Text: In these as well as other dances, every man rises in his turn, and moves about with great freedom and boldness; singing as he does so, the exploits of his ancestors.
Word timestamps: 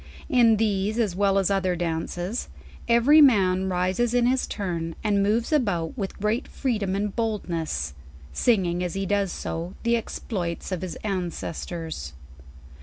In 0.29 0.57
these 0.57 0.97
as 0.97 1.15
well 1.15 1.37
as 1.37 1.51
other 1.51 1.75
dances, 1.75 2.49
every 2.87 3.21
man 3.21 3.69
rises 3.69 4.15
in 4.15 4.25
his 4.25 4.47
turn, 4.47 4.95
and 5.03 5.21
moves 5.21 5.53
about 5.53 5.95
with 5.95 6.19
great 6.19 6.47
freedom 6.47 6.95
and 6.95 7.15
boldness; 7.15 7.93
singing 8.33 8.83
as 8.83 8.95
he 8.95 9.05
does 9.05 9.31
so, 9.31 9.75
the 9.83 9.95
exploits 9.95 10.71
of 10.71 10.81
his 10.81 10.95
ancestors. 11.03 12.13